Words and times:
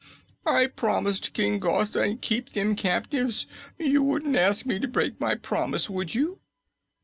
"I 0.47 0.65
promised 0.65 1.31
King 1.33 1.59
Gos 1.59 1.95
I'd 1.95 2.21
keep 2.21 2.53
them 2.53 2.75
captives. 2.75 3.45
You 3.77 4.01
wouldn't 4.01 4.35
ask 4.35 4.65
me 4.65 4.79
to 4.79 4.87
break 4.87 5.19
my 5.19 5.35
promise, 5.35 5.91
would 5.91 6.15
you?" 6.15 6.39